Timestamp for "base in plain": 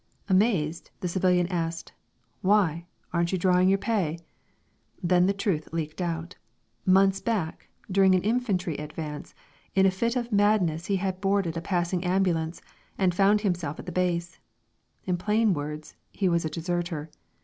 13.91-15.53